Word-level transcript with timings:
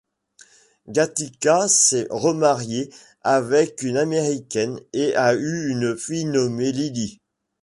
Gatica 0.87 1.67
s'est 1.67 2.07
remariée 2.09 2.89
avec 3.21 3.83
une 3.83 3.97
Américaine 3.97 4.79
et 4.93 5.13
a 5.15 5.35
eu 5.35 5.69
une 5.69 5.95
fille 5.95 6.25
nommée 6.25 6.71
Lily. 6.71 7.21